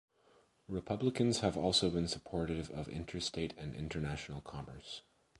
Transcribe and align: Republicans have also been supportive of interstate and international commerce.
Republicans 0.67 1.41
have 1.41 1.55
also 1.55 1.91
been 1.91 2.07
supportive 2.07 2.71
of 2.71 2.87
interstate 2.87 3.53
and 3.59 3.75
international 3.75 4.41
commerce. 4.41 5.03